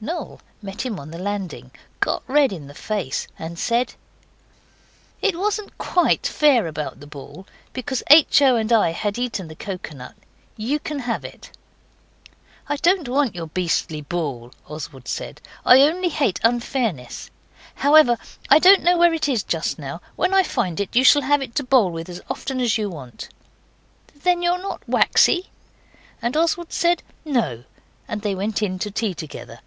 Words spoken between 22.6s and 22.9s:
as you